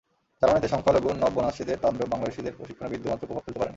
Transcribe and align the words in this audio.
জার্মানিতে 0.39 0.69
সংখ্যালঘু 0.73 1.09
নব্য 1.23 1.37
নাৎসিদের 1.45 1.81
তাণ্ডব 1.83 2.07
বাংলাদেশিদের 2.13 2.57
প্রশিক্ষণে 2.57 2.91
বিন্দুমাত্র 2.93 3.23
প্রভাব 3.27 3.43
ফেলতে 3.45 3.59
পারেনি। 3.59 3.69